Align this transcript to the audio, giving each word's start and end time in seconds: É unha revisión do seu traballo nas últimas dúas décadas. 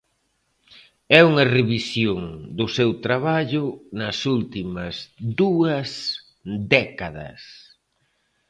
É 1.19 1.19
unha 1.31 1.45
revisión 1.57 2.21
do 2.57 2.65
seu 2.77 2.89
traballo 3.05 3.65
nas 3.99 4.17
últimas 4.37 4.95
dúas 5.39 5.89
décadas. 6.75 7.41